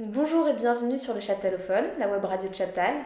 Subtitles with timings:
[0.00, 2.96] Bonjour et bienvenue sur le Chaptalophone, la web radio de Chaptal.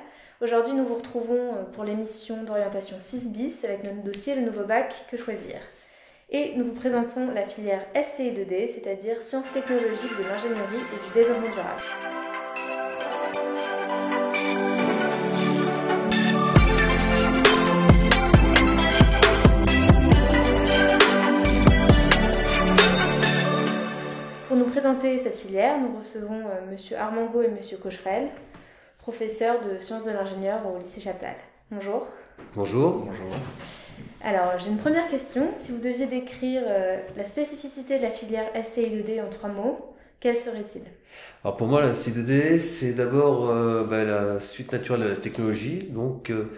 [0.40, 4.64] Aujourd'hui, nous vous retrouvons euh, pour l'émission d'orientation 6 bis avec notre dossier Le nouveau
[4.64, 5.56] bac Que choisir
[6.30, 11.50] Et nous vous présentons la filière STI2D, c'est-à-dire sciences technologiques de l'ingénierie et du développement
[11.50, 12.17] durable.
[24.78, 28.28] Présenter cette filière, nous recevons euh, Monsieur Armango et Monsieur Cocherel,
[28.98, 31.34] professeurs de sciences de l'ingénieur au lycée Chaptal.
[31.72, 32.06] Bonjour.
[32.54, 32.98] Bonjour.
[32.98, 33.26] Bonjour.
[34.22, 35.48] Alors, j'ai une première question.
[35.56, 40.36] Si vous deviez décrire euh, la spécificité de la filière STI2D en trois mots, quelle
[40.36, 40.82] serait-il?
[41.42, 45.88] Alors pour moi, la C2D, c'est d'abord euh, bah, la suite naturelle de la technologie.
[45.90, 46.52] Donc euh,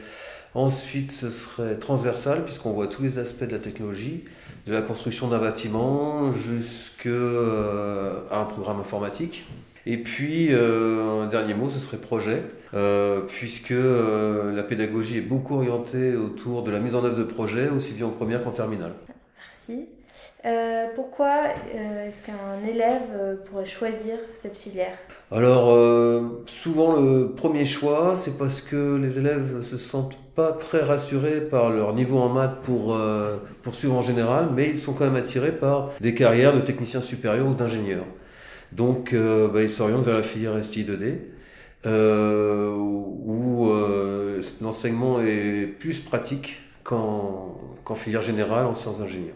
[0.55, 4.25] ensuite, ce serait transversal puisqu'on voit tous les aspects de la technologie,
[4.67, 9.45] de la construction d'un bâtiment jusqu'à un programme informatique.
[9.87, 12.43] Et puis, euh, un dernier mot, ce serait projet,
[12.75, 17.25] euh, puisque euh, la pédagogie est beaucoup orientée autour de la mise en œuvre de
[17.25, 18.93] projets, aussi bien en première qu'en terminale.
[19.39, 19.89] Merci.
[20.47, 21.43] Euh, pourquoi
[21.75, 24.97] euh, est-ce qu'un élève euh, pourrait choisir cette filière?
[25.31, 30.81] Alors, euh, souvent le premier choix, c'est parce que les élèves se sentent pas très
[30.81, 35.05] rassurés par leur niveau en maths pour euh, poursuivre en général, mais ils sont quand
[35.05, 38.07] même attirés par des carrières de techniciens supérieurs ou d'ingénieurs.
[38.73, 41.19] Donc, bah, ils s'orientent vers la filière STI2D,
[41.87, 43.69] euh, où
[44.61, 49.35] l'enseignement est plus pratique qu'en qu'en filière générale en sciences d'ingénieur.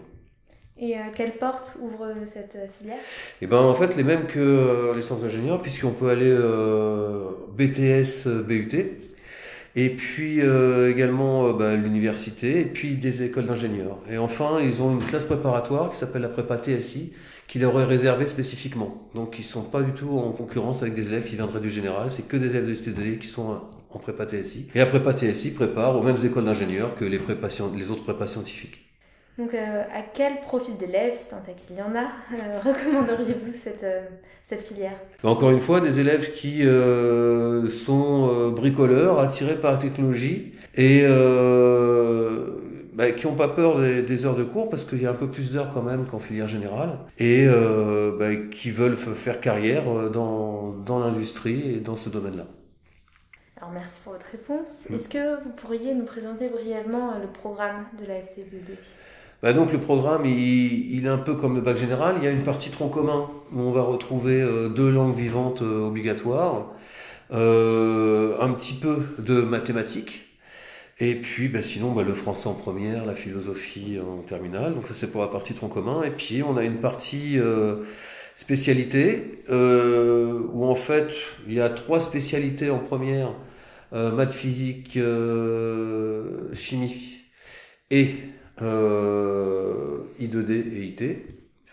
[0.76, 2.98] Et euh, quelle porte ouvre cette euh, filière?
[3.40, 7.30] Et ben en fait les mêmes que euh, les sciences d'ingénieur puisqu'on peut aller euh,
[7.56, 8.74] BTS, euh, BUT
[9.76, 13.98] et puis euh, également euh, bah, l'université et puis des écoles d'ingénieurs.
[14.10, 17.12] Et enfin ils ont une classe préparatoire qui s'appelle la prépa TSI
[17.46, 19.08] qui leur est réservée spécifiquement.
[19.14, 22.10] Donc ils sont pas du tout en concurrence avec des élèves qui viendraient du général,
[22.10, 24.68] c'est que des élèves de STD qui sont en prépa TSI.
[24.74, 28.26] Et la prépa TSI prépare aux mêmes écoles d'ingénieurs que les, scien- les autres prépas
[28.26, 28.80] scientifiques.
[29.36, 33.52] Donc, euh, à quel profil d'élève, si tant est qu'il y en a, euh, recommanderiez-vous
[33.52, 34.02] cette, euh,
[34.44, 34.96] cette filière?
[35.24, 36.62] Mais Encore une fois, des élèves qui
[37.70, 41.04] sont bricoleurs, attirés par la technologie et
[42.92, 45.14] bah, qui n'ont pas peur des, des heures de cours parce qu'il y a un
[45.14, 47.46] peu plus d'heures quand même qu'en filière générale et
[48.18, 52.46] bah, qui veulent faire carrière dans, dans l'industrie et dans ce domaine-là.
[53.56, 54.84] Alors, merci pour votre réponse.
[54.88, 54.94] Mm.
[54.94, 58.76] Est-ce que vous pourriez nous présenter brièvement le programme de la ST2D
[59.44, 62.14] Bah donc le programme, il, il est un peu comme le bac général.
[62.16, 65.60] Il y a une partie tronc commun où on va retrouver euh, deux langues vivantes
[65.60, 66.72] euh, obligatoires,
[67.30, 70.22] euh, un petit peu de mathématiques,
[70.98, 74.74] et puis bah, sinon bah, le français en première, la philosophie en terminale.
[74.74, 76.04] Donc ça c'est pour la partie tronc commun.
[76.04, 77.84] Et puis on a une partie euh,
[78.36, 81.10] spécialité où en fait
[81.46, 83.34] il y a trois spécialités en première
[83.92, 84.98] maths, physique,
[86.54, 87.18] chimie
[87.90, 88.14] et
[88.60, 91.02] I2D et IT.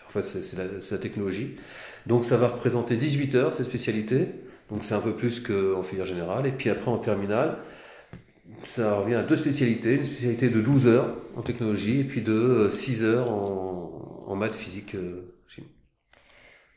[0.07, 1.55] En fait, c'est la, technologie.
[2.05, 4.27] Donc, ça va représenter 18 heures, ces spécialités.
[4.69, 6.47] Donc, c'est un peu plus qu'en filière générale.
[6.47, 7.57] Et puis après, en terminale,
[8.65, 9.95] ça revient à deux spécialités.
[9.95, 14.55] Une spécialité de 12 heures en technologie et puis de euh, 6 heures en, maths,
[14.55, 15.67] physique, euh, chimie.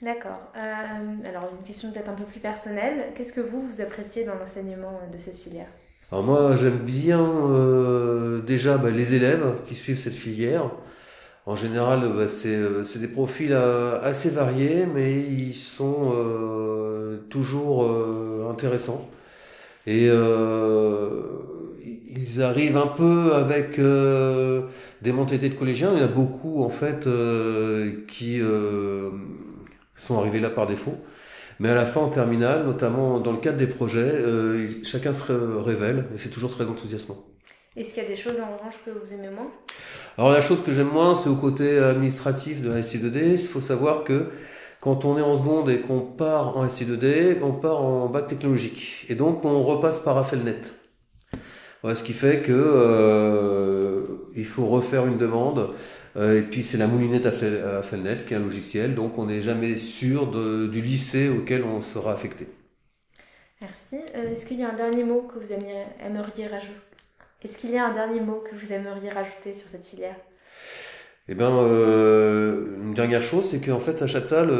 [0.04, 0.52] D'accord.
[0.56, 3.12] Euh, alors, une question peut-être un peu plus personnelle.
[3.14, 5.68] Qu'est-ce que vous, vous appréciez dans l'enseignement euh, de cette filière?
[6.14, 10.70] Alors moi, j'aime bien euh, déjà bah, les élèves qui suivent cette filière.
[11.44, 16.14] En général, bah, c'est euh, des profils euh, assez variés, mais ils sont
[17.30, 17.90] toujours
[18.48, 19.10] intéressants.
[19.88, 20.06] Et
[22.06, 25.90] ils arrivent un peu avec des mentalités de collégiens.
[25.94, 27.08] Il y en a beaucoup en fait
[28.06, 28.40] qui
[29.98, 30.96] sont arrivés là par défaut.
[31.60, 35.22] Mais à la fin, en terminale, notamment dans le cadre des projets, euh, chacun se
[35.32, 37.24] ré- révèle et c'est toujours très enthousiasmant.
[37.76, 39.50] Est-ce qu'il y a des choses en revanche que vous aimez moins?
[40.16, 43.32] Alors la chose que j'aime moins, c'est au côté administratif de la SI2D.
[43.32, 44.28] Il faut savoir que
[44.80, 49.06] quand on est en seconde et qu'on part en SI2D, on part en bac technologique.
[49.08, 50.60] Et donc on repasse par Affelnet.
[51.82, 55.74] Voilà, ce qui fait que euh, il faut refaire une demande.
[56.16, 58.94] Euh, et puis c'est la moulinette Affel- Affelnet qui est un logiciel.
[58.94, 62.46] Donc on n'est jamais sûr de- du lycée auquel on sera affecté.
[63.60, 63.96] Merci.
[64.14, 66.74] Euh, Est-ce qu'il y a un dernier mot que vous aimiez- aimeriez rajouter
[67.42, 70.16] Est-ce qu'il y a un dernier mot que vous aimeriez rajouter sur cette filière?
[71.28, 74.50] Eh ben, euh, une dernière chose, c'est qu'en fait, à Châtal,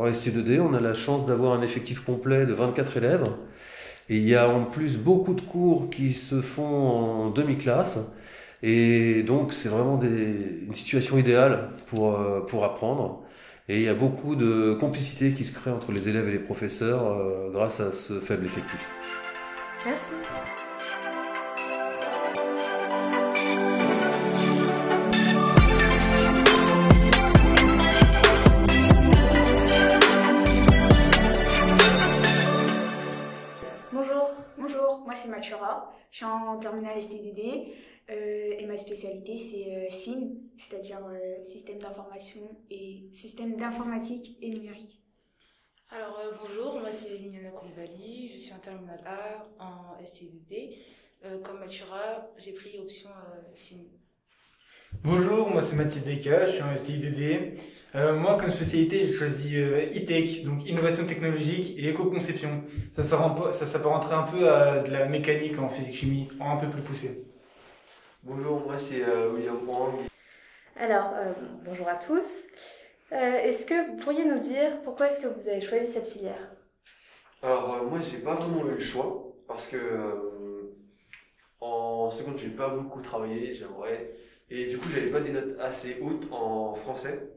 [0.00, 3.24] en ST2D, on a la chance d'avoir un effectif complet de 24 élèves.
[4.08, 7.98] Et il y a en plus beaucoup de cours qui se font en demi-classe.
[8.62, 13.22] Et donc, c'est vraiment des, une situation idéale pour, euh, pour apprendre.
[13.68, 16.38] Et il y a beaucoup de complicité qui se crée entre les élèves et les
[16.38, 17.18] professeurs
[17.50, 18.88] grâce à ce faible effectif.
[19.84, 20.12] Merci.
[36.16, 37.68] Je suis en terminale STDD
[38.10, 38.35] euh,
[38.76, 45.00] ma spécialité c'est euh, SIN, c'est-à-dire euh, système d'information et système d'informatique et numérique.
[45.88, 50.74] Alors bonjour, moi c'est Mignana Koulibaly, je suis en terminale A en STDD.
[51.42, 53.08] comme Matura, j'ai pris option
[53.54, 53.84] SIN.
[55.04, 57.58] Bonjour, moi c'est Mathis Deka, je suis en STIDD.
[57.94, 62.64] moi, comme spécialité, j'ai choisi e-tech, donc innovation technologique et éco-conception.
[62.94, 67.26] Ça, ça s'apparenterait un peu à de la mécanique en physique-chimie, un peu plus poussé.
[68.28, 70.00] Bonjour, moi c'est euh, William Wang.
[70.74, 71.32] Alors, euh,
[71.64, 72.48] bonjour à tous.
[73.12, 76.50] Euh, est-ce que vous pourriez nous dire pourquoi est-ce que vous avez choisi cette filière?
[77.40, 80.74] Alors, moi j'ai pas vraiment eu le choix, parce que
[81.60, 84.16] en seconde j'ai pas beaucoup travaillé, j'aimerais.
[84.50, 87.30] Et du coup, j'avais pas des notes assez hautes en français.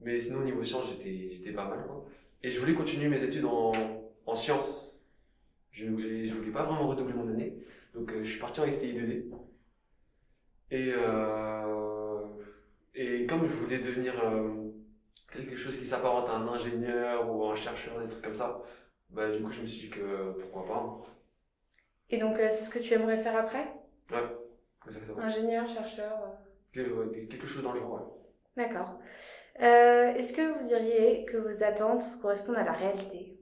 [0.00, 1.84] Mais sinon, au niveau sciences, j'étais pas mal.
[2.42, 3.72] Et je voulais continuer mes études en,
[4.24, 4.98] en sciences.
[5.72, 7.54] Je voulais, je voulais pas vraiment redoubler mon année.
[7.94, 9.24] Donc, je suis parti en STI2D.
[10.70, 12.26] Et, euh,
[12.94, 14.70] et comme je voulais devenir euh,
[15.32, 18.62] quelque chose qui s'apparente à un ingénieur ou un chercheur, des trucs comme ça,
[19.10, 21.02] bah, du coup, je me suis dit que pourquoi pas.
[22.10, 23.66] Et donc, c'est ce que tu aimerais faire après?
[24.10, 24.18] Ouais.
[25.18, 26.38] Ingénieur, chercheur
[26.72, 28.64] Quelque chose dans le genre, ouais.
[28.64, 28.98] D'accord.
[29.60, 33.36] Euh, est-ce que vous diriez que vos attentes correspondent à la réalité?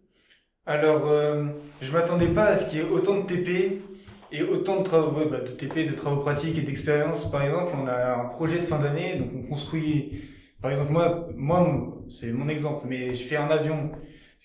[0.67, 1.45] Alors, euh,
[1.81, 3.81] je m'attendais pas à ce qu'il y ait autant de TP
[4.31, 7.31] et autant de travaux, bah, de TP, de travaux pratiques et d'expériences.
[7.31, 10.23] Par exemple, on a un projet de fin d'année, donc on construit.
[10.61, 11.67] Par exemple, moi, moi,
[12.09, 13.91] c'est mon exemple, mais je fais un avion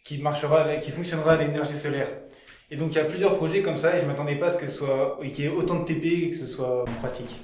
[0.03, 2.09] qui marchera, qui fonctionnera à l'énergie solaire.
[2.71, 4.57] Et donc il y a plusieurs projets comme ça et je m'attendais pas à ce
[4.57, 7.39] que ce soit qu'il y ait autant de TP et que ce soit pratique.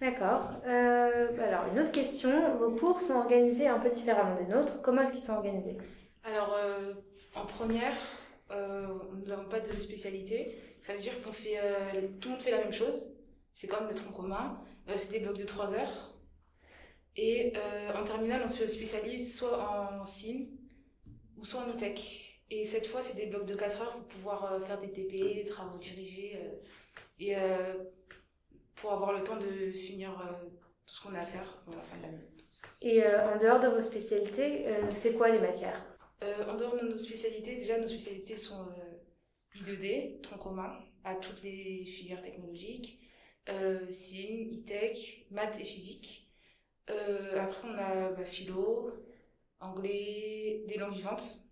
[0.00, 0.50] D'accord.
[0.66, 4.82] Euh, alors une autre question, vos cours sont organisés un peu différemment des nôtres.
[4.82, 5.78] Comment est-ce qu'ils sont organisés?
[6.24, 6.94] Alors euh,
[7.36, 7.94] en première,
[8.50, 10.58] euh, nous n'avons pas de spécialité.
[10.86, 11.58] Ça veut dire qu'on fait
[12.20, 13.10] tout le monde fait la même chose.
[13.52, 14.60] C'est comme le tronc commun.
[14.96, 16.14] c'est des blocs de 3 heures.
[17.16, 17.52] Et
[17.94, 20.46] en terminale, on se spécialise soit en SIN
[21.36, 22.34] ou soit en ITEC.
[22.50, 25.34] Et cette fois, c'est des blocs de 4 heures pour pouvoir euh, faire des TP,
[25.34, 26.54] des travaux dirigés, euh,
[27.18, 27.74] et euh,
[28.76, 30.10] pour avoir le temps de finir
[30.86, 32.30] tout ce qu'on a à faire à la fin de l'année.
[32.82, 34.66] Et en dehors de vos spécialités,
[35.00, 35.86] c'est quoi les matières?
[36.22, 38.66] En dehors de nos spécialités, déjà nos spécialités sont
[39.56, 43.00] I2D, tronc commun, à toutes les filières technologiques,
[43.48, 46.30] euh, SIN, e-tech, maths et physique.
[46.88, 48.92] après, on a bah, philo,
[49.60, 51.44] anglais, des langues vivantes,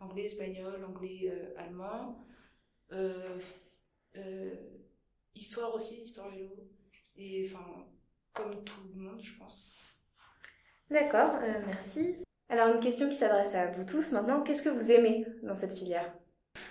[0.00, 2.24] anglais, espagnol, anglais, euh, allemand.
[2.92, 3.38] Euh,
[4.16, 4.54] euh,
[5.34, 6.50] histoire aussi, histoire géo.
[7.16, 7.86] Et enfin,
[8.32, 9.74] comme tout le monde, je pense.
[10.90, 12.16] D'accord, merci.
[12.48, 15.74] Alors une question qui s'adresse à vous tous maintenant, qu'est-ce que vous aimez dans cette
[15.74, 16.12] filière?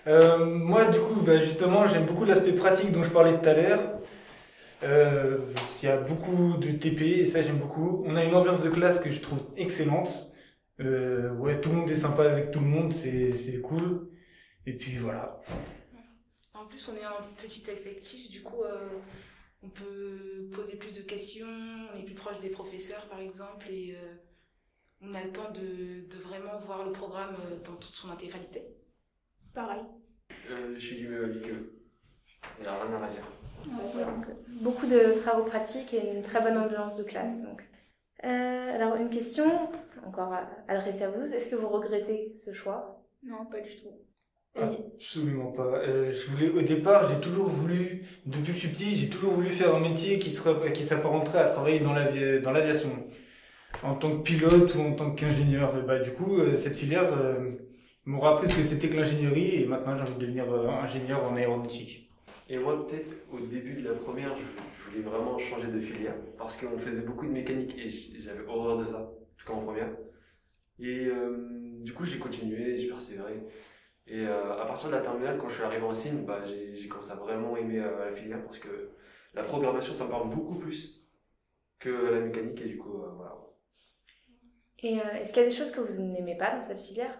[0.05, 3.99] Moi du coup, bah, justement, j'aime beaucoup l'aspect pratique dont je parlais tout à l'heure.
[4.81, 8.03] il y a beaucoup de TP et ça j'aime beaucoup.
[8.05, 10.29] On a une ambiance de classe que je trouve excellente.
[10.81, 14.09] Euh, ouais, tout le monde est sympa avec tout le monde, c'est cool.
[14.65, 15.41] Et puis voilà.
[16.53, 18.89] En plus, on est un petit effectif, du coup, euh,
[19.63, 21.47] on peut poser plus de questions,
[21.93, 24.15] on est plus proche des professeurs, par exemple, et euh,
[25.01, 28.63] on a le temps de, vraiment voir le programme dans toute son intégralité.
[29.53, 29.81] Pareil.
[30.75, 31.79] je suis du même avis qu'eux.
[32.59, 33.23] Il n'y a rien à dire.
[34.61, 37.43] beaucoup de travaux pratiques et une très bonne ambiance de classe.
[37.43, 37.63] Donc.
[38.25, 39.69] Euh, alors, une question
[40.05, 40.33] encore
[40.67, 41.33] adressée à vous.
[41.33, 43.05] Est-ce que vous regrettez ce choix?
[43.23, 43.89] Non, pas du tout.
[44.55, 45.77] Absolument pas.
[45.77, 49.33] Euh, je voulais, au départ, j'ai toujours voulu, depuis que je suis petit, j'ai toujours
[49.33, 52.89] voulu faire un métier qui serait, qui s'apparenterait à travailler dans l'aviation, dans l'aviation,
[53.83, 55.77] en tant que pilote ou en tant qu'ingénieur.
[55.77, 57.13] Et bah, du coup, euh, cette filière
[58.07, 61.23] euh, m'aura appris ce que c'était que l'ingénierie, et maintenant j'ai envie de devenir ingénieur
[61.23, 62.09] en aéronautique.
[62.51, 66.57] Et moi, peut-être, au début de la première, je, voulais vraiment changer de filière parce
[66.57, 67.89] qu'on faisait beaucoup de mécanique et
[68.19, 69.91] j'avais horreur de ça, en tout cas en première.
[70.79, 73.43] Et euh, du coup, j'ai continué, j'ai persévéré.
[74.07, 76.87] Et euh, à partir de la terminale, quand je suis arrivé en signe, bah, j'ai
[76.87, 78.89] commencé à vraiment aimer euh, la filière parce que
[79.35, 81.05] la programmation, ça me parle beaucoup plus
[81.77, 83.35] que la mécanique et du coup, voilà.
[84.79, 87.19] Et est-ce qu'il y a des choses que vous n'aimez pas dans cette filière?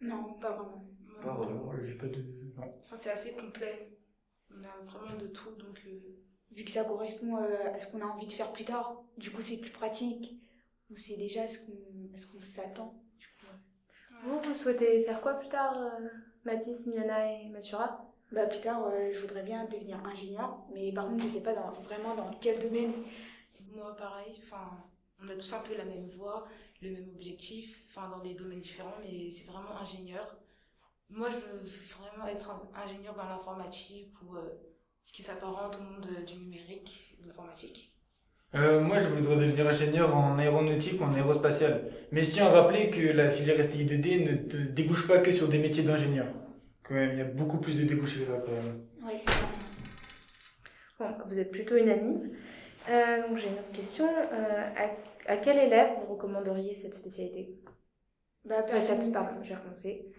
[0.00, 0.84] Non, pas vraiment.
[1.22, 2.24] Pas vraiment, j'ai pas de.
[2.58, 3.96] Enfin, c'est assez complet
[4.50, 5.80] on a vraiment de tout, donc...
[5.86, 5.98] Euh,
[6.52, 9.30] Vu que ça correspond euh, à ce qu'on a envie de faire plus tard, du
[9.30, 10.40] coup c'est plus pratique.
[10.90, 12.94] on sait déjà ce qu'on ce qu'on s'attend.
[14.22, 16.08] Vous, vous souhaitez faire quoi plus tard, euh,
[16.44, 18.10] Mathis, Miana et Mathura?
[18.32, 21.52] Bah, plus tard, euh, je voudrais bien devenir ingénieur, mais par contre, je sais pas
[21.52, 22.92] dans, vraiment dans quel domaine.
[23.74, 24.70] Moi, pareil, enfin,
[25.22, 26.46] on a tous un peu la même voie,
[26.82, 30.36] le même objectif, enfin, dans des domaines différents, mais c'est vraiment ingénieur.
[31.08, 31.60] Moi, je veux
[31.98, 34.40] vraiment être un- ingénieur dans l'informatique ou euh,
[35.02, 37.92] ce qui s'apparente au monde euh, du numérique, de l'informatique.
[38.54, 41.90] Euh, moi, je voudrais devenir ingénieur en aéronautique ou en aérospatial.
[42.12, 45.48] Mais je tiens à rappeler que la filière STI 2D ne débouche pas que sur
[45.48, 46.26] des métiers d'ingénieur.
[46.82, 48.84] Quand même, il y a beaucoup plus de débouchés que ça, quand même.
[49.02, 49.46] Oui, c'est ça.
[50.98, 52.28] Bon, vous êtes plutôt unanime.
[52.88, 54.06] Euh, donc j'ai une autre question.
[54.06, 54.90] Euh, à,
[55.26, 57.58] à quel élève vous recommanderiez cette spécialité?
[58.44, 60.12] Bah, Euh, personne- Pardon, je vais recommencer.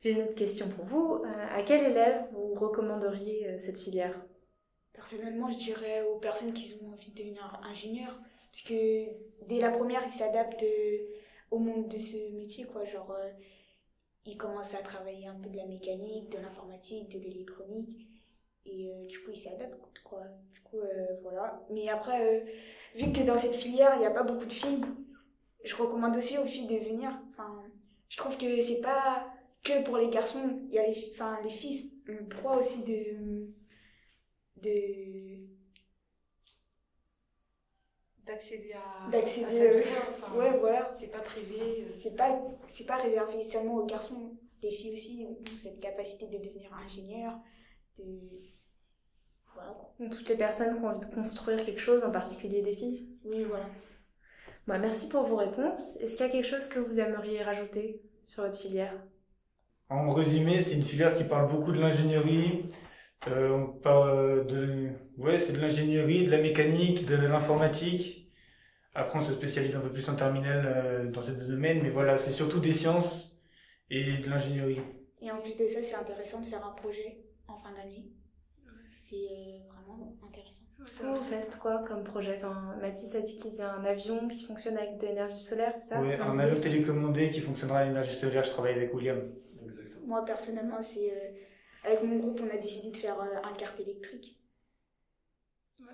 [0.00, 1.24] J'ai une autre question pour vous.
[1.24, 4.14] Euh, à quel élève vous recommanderiez euh, cette filière?
[4.92, 8.18] Personnellement, je dirais aux personnes qui ont envie de devenir ingénieur,
[8.52, 9.06] parce que
[9.46, 10.64] dès la première, ils s'adaptent
[11.50, 12.84] au monde de ce métier, quoi.
[12.84, 13.30] Genre, euh,
[14.24, 18.08] ils commencent à travailler un peu de la mécanique, de l'informatique, de l'électronique,
[18.66, 20.22] et euh, du coup, ils s'adaptent, quoi.
[20.52, 21.64] Du coup, euh, voilà.
[21.70, 22.44] Mais après, euh,
[22.96, 24.84] vu que dans cette filière, il n'y a pas beaucoup de filles,
[25.64, 27.10] je recommande aussi aux filles de venir.
[27.30, 27.62] Enfin,
[28.08, 29.26] je trouve que c'est pas
[29.64, 32.56] que pour les garçons, il y a les, fi- enfin, les filles ont le droit
[32.56, 33.48] aussi de
[34.62, 35.48] de
[38.26, 41.58] D'accéder à, D'accéder, à euh, enfin, ouais voilà c'est pas privé.
[41.86, 46.26] euh, c'est pas c'est pas réservé seulement aux garçons les filles aussi ont cette capacité
[46.26, 47.38] de devenir ingénieur
[47.96, 48.04] de
[49.98, 53.44] toutes les personnes qui ont envie de construire quelque chose, en particulier des filles oui
[53.44, 53.66] voilà
[54.66, 55.96] Bah, Merci pour vos réponses.
[55.96, 58.94] Est-ce qu'il y a quelque chose que vous aimeriez rajouter sur votre filière?
[59.90, 62.70] En résumé, c'est une filière qui parle beaucoup de l'ingénierie.
[63.28, 68.30] Euh, on parle de, ouais, c'est de l'ingénierie, de la mécanique, de l'informatique.
[68.94, 71.90] Après, on se spécialise un peu plus en terminale euh, dans ces deux domaines, mais
[71.90, 73.38] voilà, c'est surtout des sciences
[73.90, 74.80] et de l'ingénierie.
[75.20, 78.06] et en plus de ça c'est intéressant de faire un projet en fin d'année
[79.08, 82.36] c'est euh, vraiment intéressant Vous, faites quoi comme projet?
[82.38, 85.88] Enfin, Mathis a dit qu'il faisait un avion qui fonctionne avec de l'énergie solaire, c'est
[85.88, 86.00] ça?
[86.00, 89.20] Ouais, un avion télécommandé qui fonctionnera à l'énergie solaire, je travaille avec William.
[89.64, 90.06] Exactement.
[90.06, 91.30] moi personnellement c'est euh,
[91.84, 94.38] avec mon groupe on a décidé de faire euh, un kart électrique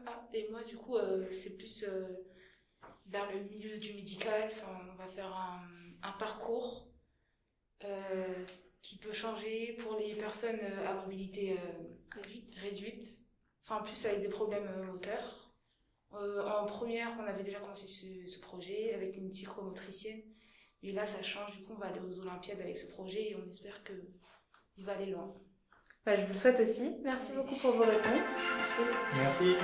[0.07, 2.07] ah, et moi, du coup, euh, c'est plus euh,
[3.07, 4.45] vers le milieu du médical.
[4.47, 6.89] Enfin, on va faire un, un parcours
[7.85, 8.45] euh,
[8.83, 13.07] qui peut changer pour les personnes euh, à mobilité euh, réduite réduite,
[13.65, 15.53] enfin plus avec des problèmes moteurs.
[16.13, 20.23] Euh, en première, on avait déjà commencé ce, ce projet avec une psychomotricienne,
[20.83, 23.37] mais là ça change, du coup on va aller aux Olympiades avec ce projet et
[23.37, 23.93] on espère que
[24.77, 25.35] il va aller loin.
[26.05, 26.97] Bah, Je vous le souhaite aussi.
[27.03, 28.31] Merci beaucoup pour vos réponses.
[29.17, 29.55] Merci.